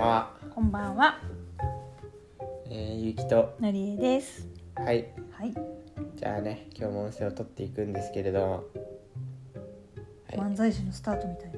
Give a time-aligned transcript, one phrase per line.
[0.00, 1.18] ばんは、こんばんは、
[2.70, 4.48] えー、ゆきとのりえです。
[4.74, 5.54] はいはい、
[6.16, 8.52] じゃあね今日も音声を取っていくんですけれども、
[10.26, 11.50] はい漫才師のスタートみたい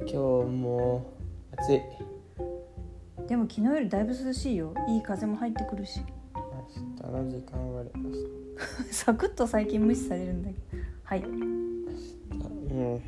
[0.00, 1.12] 今日も
[1.58, 3.26] 暑いな。
[3.26, 4.72] でも昨日よりだいぶ涼しいよ。
[4.88, 6.00] いい風も入ってくるし。
[6.34, 10.82] 明日の時間は明日 サクッと最近無視されるんだけど。
[11.04, 11.20] はい。
[11.20, 11.84] うん
[12.70, 13.00] 明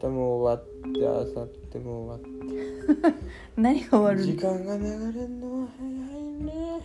[0.00, 3.14] 日も終わって明後日も終わっ
[3.56, 4.52] 何が終わて時るの？
[4.58, 6.80] 間が流れるのは早いね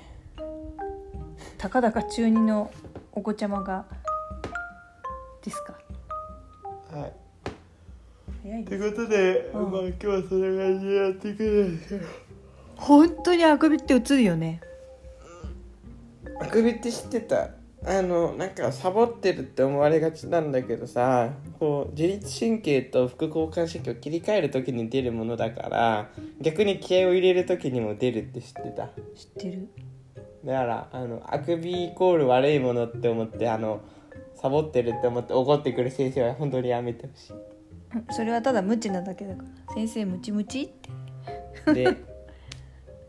[1.57, 2.71] たかだか中二の
[3.11, 3.85] お子ちゃまが
[5.43, 5.73] ですか？
[6.91, 7.13] はい
[8.43, 8.65] 早い。
[8.65, 12.05] ということで、うんまあ今日はそんな感じでやっていくんですけど
[12.75, 14.61] 本当にあくびって映るよね。
[16.39, 17.49] あくびって知ってた？
[17.89, 26.09] あのなんかサボってるって思われがちなんだけどさこう自律神経と副交感神経を切り替える時に出るものだから
[26.41, 28.87] 逆に気合を入れる時にも出るって知ってた？
[28.87, 29.69] 知ってる。
[30.43, 33.79] だからあのあくびイコール悪いものって思ってあの
[34.35, 39.73] サボってるって思って怒ってくる先生は本当にやめてほしうんそれはただ無知なだけだから。
[39.73, 41.81] 先生ムチムチって。
[41.81, 42.16] いで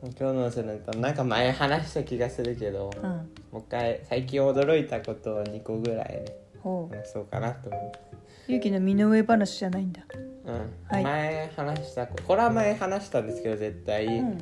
[0.02, 3.10] 今日のそのなんか前話した気がするけどうん。
[3.50, 6.24] もう一回最近驚いたことを2個ぐらいね。
[6.62, 7.98] 話そうかなと思って
[8.46, 10.02] ゆうきの身の上話じゃないんだ。
[10.44, 10.54] うん
[10.88, 14.38] はい前話したこれは前話したんですけど絶対、うん。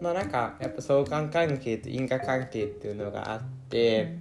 [0.00, 4.18] まあなんかやっぱ相関関係と因果関係っていうのがあって、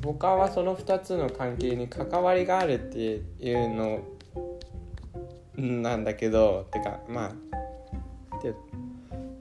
[0.00, 4.00] 僕はその2つの関係に関わりがあるっていうの
[5.56, 7.32] なんだけどてかまあ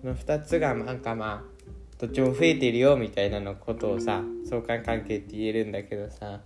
[0.03, 1.51] の2つがなんかまあ
[1.99, 6.39] どっちも増えてるよみたいなのことをさ相関関係って言えるんだけどさ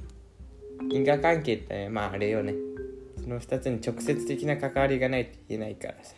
[0.90, 2.54] 因果関係ってねまああれよね。
[3.22, 6.16] その2つに直接的な関わりがないと言えないからさ。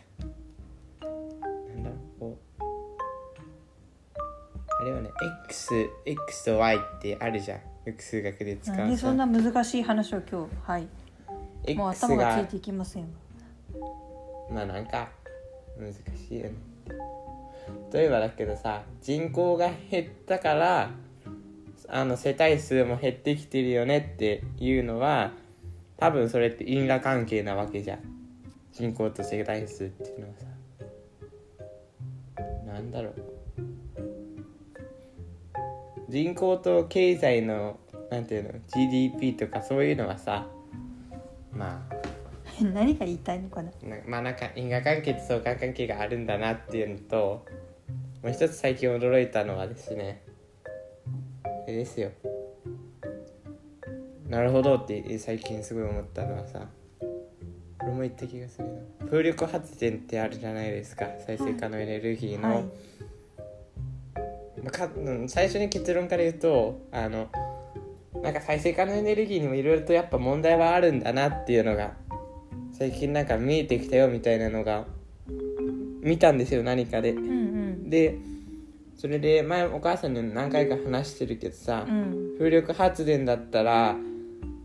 [1.00, 1.90] なんだ？
[1.90, 2.62] ろうこう。
[4.80, 5.10] あれはね。
[5.48, 7.58] X, X と Y ってあるじゃん。
[7.86, 9.12] よく数学で使うさ。
[9.12, 10.70] んな難しい話を今日。
[10.70, 10.88] はい。
[11.74, 13.04] もう頭がついがていきません。
[13.04, 13.08] わ。
[14.52, 15.08] まあなんか
[15.78, 16.52] 難しいよね
[17.92, 20.90] 例えばだけどさ人口が減ったから
[21.88, 25.32] あの世帯数も減ってきてるよねっていうのは
[25.96, 28.00] 多分それって因果関係なわけじゃん。
[28.72, 30.46] 人口と世帯数っていうのはさ。
[32.66, 33.14] なんだろう。
[36.08, 37.80] 人口と経済の
[38.10, 40.46] なんていうの GDP とかそういうのはさ
[41.52, 41.94] まあ
[42.72, 43.70] 何が言いたいのかな？
[43.82, 47.46] なまあなんか因果関係と相関関係があるんだなっていうのと
[48.22, 50.22] もう一つ最近驚いたのはですね
[51.44, 52.10] あれですよ
[54.28, 56.68] なるほどって最近すごい思ったのはさ
[57.78, 62.64] これも言った気がするな風力発電ってあるじゃないですか再生可能エネルギーの、はい。
[64.62, 67.28] まあかうん最初に結論から言うとあの
[68.22, 71.94] なんか再生可能エネルギーにもいろいろとやっぱ問題はあるんだなっていうのが
[72.78, 74.84] 最近なんか見えてきたよみたいなのが
[76.00, 77.10] 見たんですよ何かで。
[77.10, 77.90] うんうん。
[77.90, 78.18] で
[78.96, 82.34] それで前お母さんにも何回か話してるけどさ、うん。
[82.38, 83.96] 風力発電だったら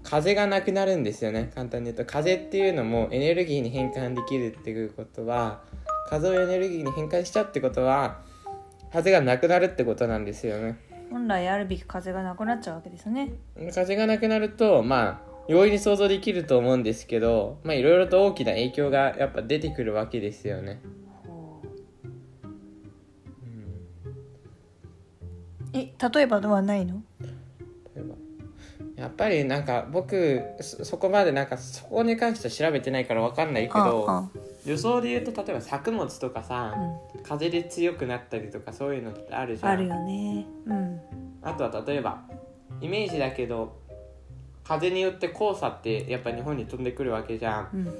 [0.03, 5.61] 風がなくなるんですよね簡単に言うと風っていうのもエネルギーに変換できるっていうことは
[6.09, 8.19] 風をエネルギーに変換しちゃうってことは
[8.91, 10.77] 風がなくなるってことなんですよね
[11.09, 13.33] 本来あるべき風がなくなっちゃうわけですね。
[13.73, 20.81] 風がなくなるとまあ容易に想像できると思うんですけどまあいろいろと大きな影響がやっぱ出てくるわけですよね
[25.75, 27.01] え、例えばではないの？
[28.95, 34.29] やっぱりなんか僕そそこまでなんかそこに関しては調べてないから分かんないけどあ
[34.65, 40.45] 予想で言うと例えば作物とかさ、あ風で強くなったりとかそういうのってあるじゃんあるよね。
[40.67, 41.01] うん。
[41.41, 42.21] あとは例えば
[42.79, 43.81] イメージだけど
[44.63, 47.69] 風によって黄砂ってやっぱ日本に飛んでくるわけじゃん。
[47.73, 47.93] うん。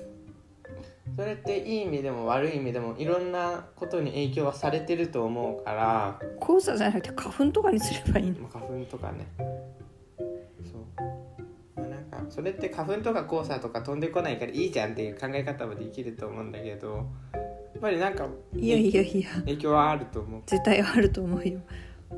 [1.16, 8.40] それっていい意味でも悪い意味でもいろんなことに影響はされてると思うから、黄砂じゃなくて花粉とかにすればいいの？
[8.40, 9.28] まあ、花粉とかね。
[9.38, 16.96] そう、まあ、なんかそれって花粉とか黄砂とか飛んでこないからいいじゃんっていう考え方もできると思うんだけど。
[16.96, 20.42] やっぱりなんかいやいやいや、影響はあると思う。
[20.46, 21.60] 絶対あると思うよ。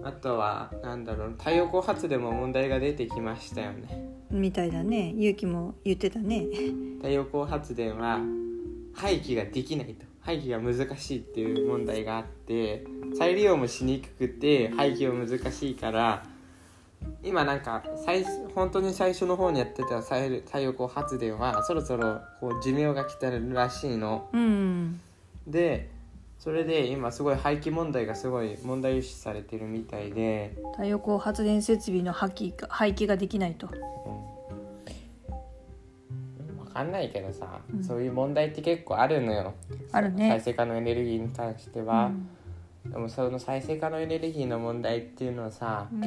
[0.04, 1.36] あとはなんだろう。
[1.40, 5.14] 太陽光発電も問題が出てきましたよねみたいだね。
[5.16, 6.46] ゆうきも言ってたね。
[6.98, 8.20] 太陽光発電は
[8.94, 12.84] 廃棄ができないと廃棄が難しいっていう問題があって
[13.18, 16.26] 再利用もしにくくて廃棄も難しいから
[17.24, 18.26] 今なんか最
[18.56, 25.00] 本当に最初の方にやってた太太陽光発電はそろそろこう寿命が来てるらしいのうん。
[25.46, 25.90] で
[26.38, 33.68] それで今すごい廃棄問題がすごい問題視されてるみたいで、太陽光発電設備の廃棄が廃棄ができないと。
[33.68, 33.70] う
[36.54, 37.84] ん、分かんないけどさ、うん。
[37.84, 39.54] そういう問題って結構あるのよ。
[39.92, 40.30] あるね。
[40.30, 42.30] 再生可能エネルギーに関してうは、ん。
[42.86, 46.02] でもその再生可能エネルギーの問題っていうのはさうん。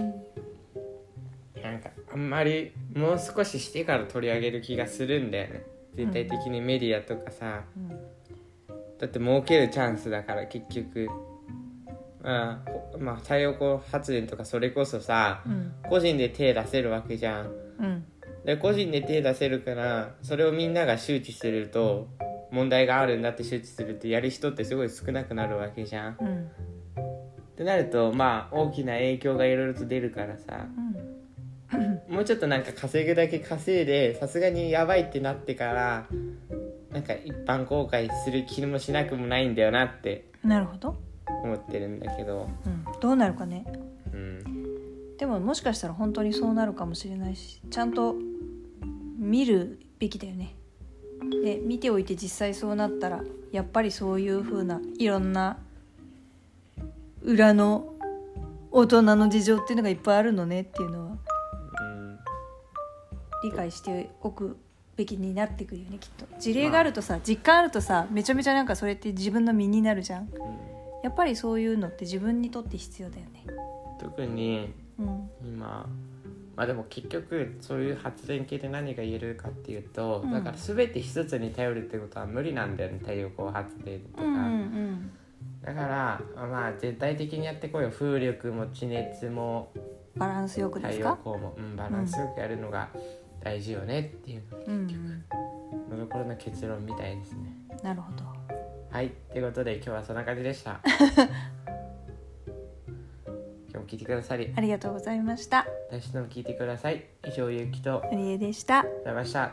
[1.61, 5.65] なんかあんまりもう少ししてから取り上げる気がするんだよね。
[5.95, 7.99] 全体的にメディアとかさ、うん
[8.99, 11.09] だって儲けるチャンスだから結局。
[12.21, 15.73] まあ、ほまあ、太陽光発電とかそれこそさうん。
[15.89, 17.47] 個人で手出せるわけじゃん。
[17.47, 18.05] うん。
[18.45, 22.09] で個人で手出せるからそれをみんなが周知すると
[22.51, 26.17] 問題があるんだって周知するとやる人ってすごい少なくなるわけじゃん。
[26.21, 26.45] うん。
[26.45, 30.67] ってなるとまあ大きな影響がいろいろと出るからさ。
[32.09, 36.07] もうちょっとなんか稼ぐだけ稼いでさすがにやばいってなってから
[36.99, 40.97] なんか一般公開する気もしなくもないんだよなってなるほど、
[41.45, 42.49] 思ってるんだけど。
[42.67, 43.65] うん、どうなるかね。
[44.13, 45.17] うん。
[45.17, 48.17] でももしかしたら本当にそうなるかもしれないしちゃんと
[49.17, 50.57] 見るべきだよね。
[51.45, 53.23] で見ておいて実際そうなったら
[53.53, 55.59] やっぱりそういう風ないろんな
[57.23, 57.95] 裏の
[58.73, 61.17] 大人の事情っていうのがいっぱいあるのねっていうのは
[61.81, 62.19] うん。
[63.45, 64.57] 理解しておく
[64.99, 66.27] べきになってくるよねきっと。
[66.39, 70.25] 事例があるとさ実感あるとさめちゃめちゃなんかそれって自分の身になるじゃん。
[70.25, 70.29] うん。
[71.03, 73.45] やっぱりそういうのって自分にとって必要だよね。
[74.01, 75.31] 特にうん。
[75.43, 75.89] 今
[76.57, 80.33] まあでも結局そういう発電系で何が言えるかっていうと、うん。
[80.33, 85.11] だから全て一つに頼るってことは無理なんだよね太陽光発電とか、うんうん
[85.63, 89.73] だからまあ全体的にやってこいよ風力も地熱も
[90.17, 91.09] バランスよくで太すか？
[91.11, 92.89] 陽光も、うん、バランスよくやるのが
[93.43, 94.43] 大事よねっていう
[95.91, 97.53] のところの結論みたいですね。
[97.83, 98.25] なるほど。
[98.91, 100.81] はいということで今日はそんな感じでした。
[103.71, 104.53] 今日も聞いてくださり。
[104.57, 105.67] ありがとうございました。
[105.91, 107.05] 来週も聞いてください。
[107.27, 108.03] 以上ゆうきと。
[108.11, 108.83] のりえでした。
[108.83, 109.53] ございました。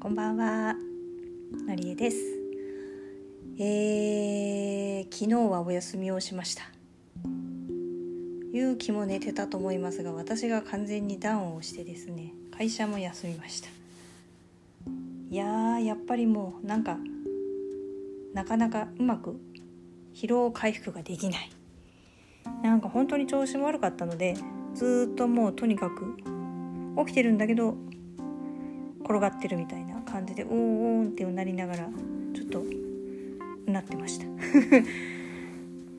[0.00, 0.93] こんばんは
[1.62, 2.16] のりえです。
[3.58, 6.64] えー、昨日はお休みをしました。
[8.52, 13.68] 勇気も寝てたと思いますが私が完全にダウンをしてですね会社も休みました。
[15.30, 16.98] いやーやっぱりもうなんか
[18.34, 19.40] なかなかうまく
[20.12, 21.50] 疲労回復ができない。
[22.62, 24.34] なんか本当に調子も悪かったので
[24.74, 26.16] ずっともうとにかく
[27.06, 27.76] 起きてるんだけど
[29.04, 30.03] 転がってるみたいな。
[30.14, 31.88] 感じでおーおーんってうなりながら
[32.34, 32.62] ちょっと
[33.66, 34.26] なってました。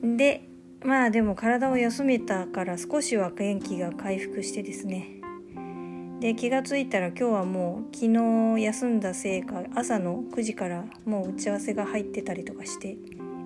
[0.16, 0.48] で
[0.82, 5.20] まあでも体を休めたから少しは元気が回復してですね。
[6.20, 12.96] で気がついたら今日はもう昨日休んだせいか朝の9時からもう打ち合わせが入ってたりとかして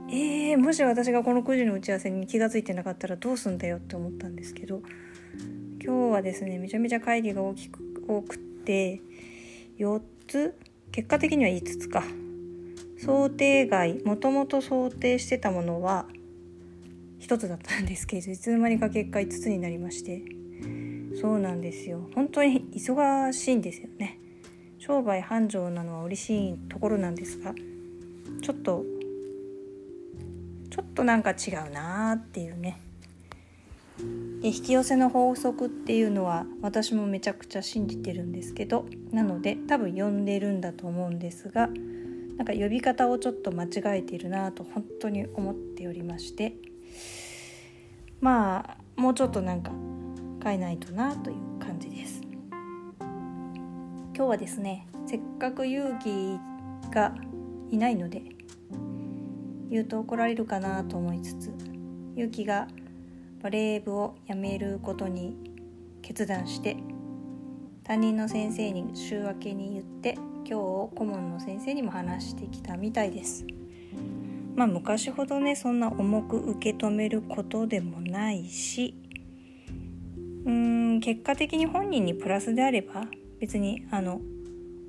[0.08, 4.82] えー、もし私がこの9時の打ち合わせに気がついてなかったらどうすんだよって思ったんですけど
[5.84, 9.00] 今日はですねめちゃめちゃ会議が大きく多くって
[9.80, 10.58] 4つ
[10.92, 12.04] 結果的には5つか。
[12.98, 16.06] 想定外もともと想定してたものは
[17.20, 20.22] 1つだったんですけどいつの間にか結果5つになりまして。
[21.18, 22.08] そうなんですよ。
[22.14, 24.18] 本当に忙しいんですよね。
[24.78, 27.54] 商売繁盛なのは嬉しいところなんですが
[28.42, 28.84] ちょっと
[30.70, 32.80] ちょっとなんか違うなーっていうね。
[34.40, 41.68] で引き寄せの法則っていうのは私もめちゃくちゃ信じてるんですけどなので多分呼んでるんだと思うんですが
[42.36, 46.54] なんか呼び方をちょっと間違えているなと本当に思っておりまして
[48.20, 49.72] まあもうちょっとなんか
[50.42, 52.22] 変えないとなという感じです。
[54.20, 56.38] 今日はですねせっかく勇気
[56.90, 57.14] が
[57.70, 58.22] いないので
[59.70, 61.50] 言うと怒られるかなと思いつつ
[62.16, 62.68] 勇気が
[63.42, 65.34] バレー部を辞めることに
[66.02, 66.76] 決断して
[67.84, 73.46] 担任の先生に週明けに言って今日顧問の先生にも話してきたみたいです。
[74.54, 78.94] まあ昔ほどねそんな重く受け止めることでもないし
[80.44, 83.06] うーん結果的に本人にプラスであれば
[83.38, 84.20] 別にあの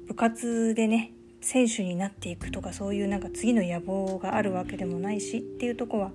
[0.08, 6.12] 部活でね選手になっていくとかそういうなんか次の野望があるわけでもないしっていうとこは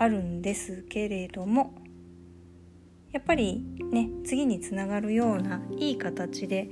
[0.00, 1.74] あるんですけれども
[3.12, 6.70] やっぱりね次につながるようないい形で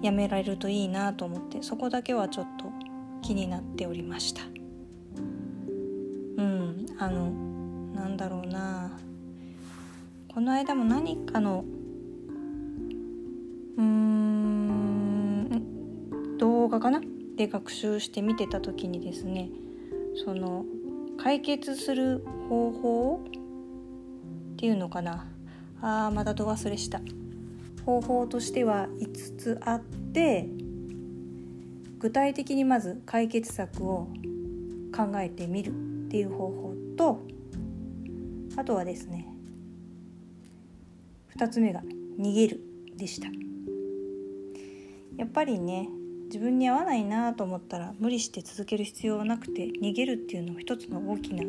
[0.00, 2.72] やめられるといいなと思ってそこだけはちょっと
[3.20, 4.40] 気になっておりました。
[6.38, 7.30] うんあの
[7.94, 8.98] なんだろうな。
[10.28, 11.66] この間も何かの
[13.76, 15.48] うーん
[16.38, 17.02] 動画かな？
[17.36, 19.50] で学習して見てた時にですね
[20.24, 20.64] その
[21.22, 25.28] 解決する方法っていうのかな？
[25.80, 27.00] あーまた度忘れした。
[27.86, 30.48] 方法としては5つあって
[31.98, 34.08] 具体的にまず解決策を
[34.94, 35.72] 考えてみるっ
[36.10, 37.20] ていう方法と
[38.56, 39.28] あとはですね
[41.36, 41.82] 2つ目が
[42.18, 42.60] 逃げる
[42.96, 43.28] でした。
[45.16, 45.88] やっぱりね
[46.32, 51.44] 自分に合わないなと思ったら無理して続ける必要はなくて逃げるっていうのも一つの大きな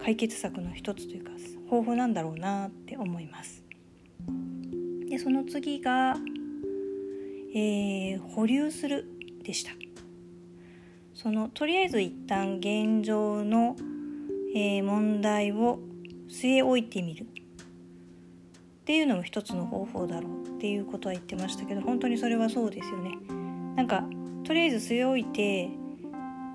[0.00, 1.32] 解決策の一つというか
[1.68, 3.64] 方法なんだろうなって思います。
[5.10, 6.16] でその次が、
[7.56, 9.04] えー、保留する
[9.42, 9.72] でした。
[11.12, 13.74] そのとりあえず一旦現状の、
[14.54, 15.80] えー、問題を
[16.28, 17.24] 据え置いてみる。
[17.24, 17.26] っ
[18.84, 23.37] ていうのも一つの方法だろうっていうことは言ってましたけど本当にそれはそうですよね。
[23.78, 24.02] なんか
[24.42, 25.70] とりあえず据え置いて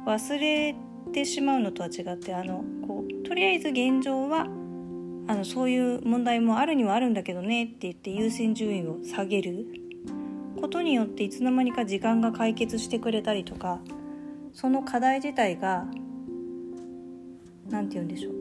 [0.05, 0.75] 忘れ
[1.13, 9.65] てしまうのとは違ってあのこうとりあえず現状はあのそういう問題もあるにはあるんだけどねって言って優先順位を下げる。
[10.59, 13.79] ことによっていつの間にか時間が解決してくれたりとか
[14.53, 15.85] その課題自体が
[17.69, 18.33] 何て言うんでしょう。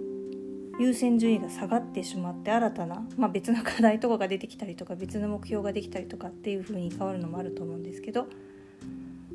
[0.80, 8.26] 優先順位が下がってしまって新たな、まあ、別の課題とかが出てきたりとか別の目標ができたりとかっていう風に変わるのもあると思うんですけど、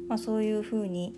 [0.07, 1.15] まあ、そういう風に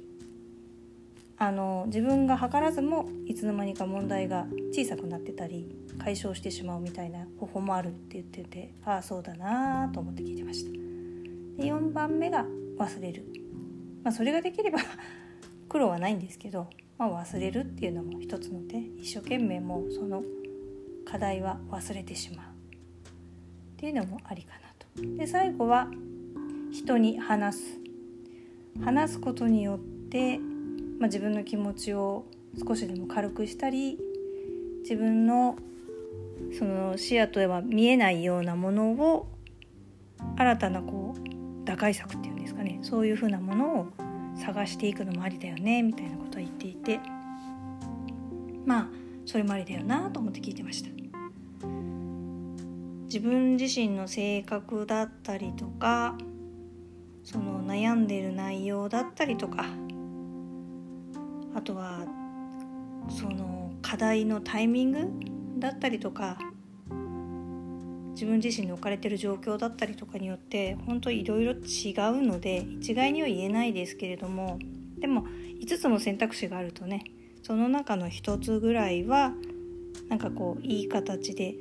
[1.37, 10.71] あの自分が図らずもいつの間にか問題が小さくなってたり解消してしまうみたいな方法もあるって言っててああそうだなと思って聞いてました。
[10.71, 12.45] で4番目が
[12.77, 13.25] 忘れる、
[14.03, 14.79] まあ、それができれば
[15.69, 16.67] 苦労はないんですけど
[16.99, 20.21] まあ、忘れるっていうのも一つの手一生懸命もうその
[21.05, 22.49] 課題は忘れてしまうっ
[23.77, 25.17] ていうのもありかなと。
[25.17, 25.87] で最後は
[26.71, 27.79] 人に話す
[28.83, 30.39] 話すことによって、
[30.99, 32.25] まあ、自分の気持ちを
[32.67, 33.97] 少しでも軽くしたり
[34.81, 35.57] 自分の
[36.57, 39.27] その視野とは見えないようなものを
[40.37, 42.79] 新たなこう打開策っていうんですかね。
[42.81, 43.87] そういうふうなものを
[44.37, 46.99] 探していくのもありだよねみたいなことを言っていて。
[48.65, 48.87] まあ
[49.25, 50.89] それもありだよなと思って聞いてました。
[53.05, 56.15] 自分自身の性格だったりとか
[57.31, 59.67] その悩んでる内容だったりとか
[61.53, 61.99] あとは
[63.07, 66.39] その課題のタイミングだったりとか
[68.13, 71.59] 自分自身に置かれてる状況だったりとかによって本当いろいろ違う
[72.23, 74.57] ので一概には言えないですけれども
[74.97, 75.27] でも
[75.61, 77.03] 5つの選択肢があるとね
[77.43, 79.33] その中の1つぐらいは
[80.07, 81.53] なんかこういい形で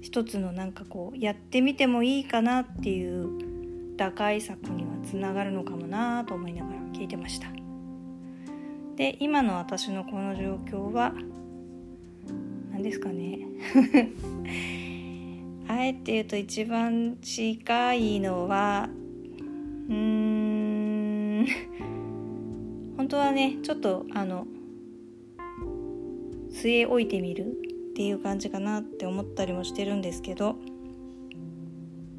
[0.00, 3.53] 一つのなんかこうやってみてもいいかなっていう
[3.96, 7.48] 打開策にはつながるのかもなと思いながら聞いてました。
[8.96, 11.12] で今の私のこの状況は
[12.72, 13.40] 何ですかね。
[15.66, 18.88] あえて言うと一番近いのは
[19.88, 19.94] うー
[21.42, 21.46] ん。
[22.96, 24.46] 本当はねちょっとあの
[26.50, 27.48] 据え置いてみる
[27.90, 30.56] っていう感じかなって思ったりもしてるんですけど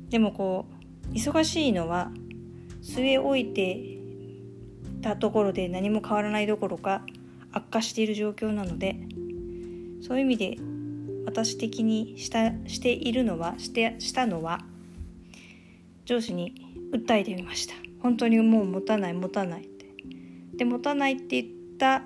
[0.09, 0.74] でもこう
[1.13, 2.11] 忙しいのは
[2.81, 3.99] 据え置いて
[5.01, 7.03] たところで何も変わらないどころか
[7.51, 8.97] 悪化している状況なので
[10.01, 10.57] そういう意味で
[11.25, 14.59] 私的にしたしているのはしてしたのは
[16.05, 16.53] 上司に
[16.91, 17.73] 訴えてみました。
[17.99, 19.85] 本当にもう持たない持たないって。
[20.55, 22.03] で持たないって言った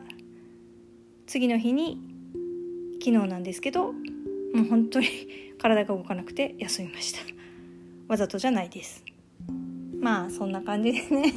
[1.28, 2.02] 次の日に
[3.00, 3.94] 昨日なんですけども
[4.56, 5.08] う本当に
[5.60, 7.39] 体が動かなくて休みました。
[8.10, 9.04] わざとじゃないです。
[10.02, 11.34] まあそんな感じでね。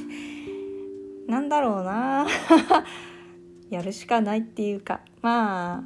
[1.28, 2.26] なんだろうな。
[3.68, 5.02] やるしかないっていうか。
[5.20, 5.82] まあ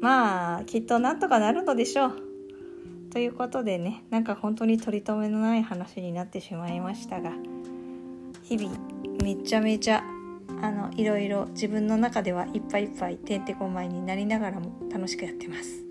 [0.00, 2.12] まあきっとなんとかなるのでしょう。
[3.12, 4.02] ということでね。
[4.08, 7.32] なんか本当に取り留めのない話になってしまいましたが。
[8.44, 8.74] 日々
[9.22, 10.02] めちゃめちゃ
[10.62, 15.84] あのいろいろ自分の中ではいっぱいいっぱいてんてこまいになりながらも楽しくやってます。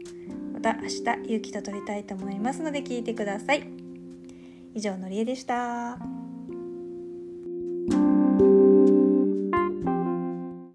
[0.53, 3.76] また明日勇気と撮りたいと思いますので聞いてください。
[4.73, 6.26] 以上のりえでした。